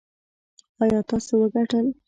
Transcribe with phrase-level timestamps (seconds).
[0.81, 1.85] ایا تاسو وګټل؟